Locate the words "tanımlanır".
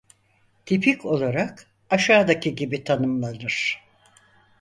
2.83-3.83